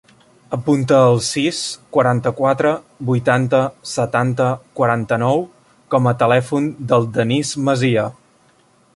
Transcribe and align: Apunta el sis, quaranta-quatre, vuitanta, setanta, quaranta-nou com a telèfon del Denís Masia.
Apunta 0.55 0.99
el 1.07 1.17
sis, 1.25 1.57
quaranta-quatre, 1.97 2.71
vuitanta, 3.09 3.59
setanta, 3.91 4.47
quaranta-nou 4.79 5.45
com 5.95 6.09
a 6.13 6.17
telèfon 6.23 6.69
del 6.93 7.05
Denís 7.19 7.53
Masia. 7.69 8.07